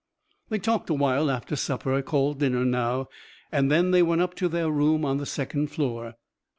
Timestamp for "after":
1.29-1.55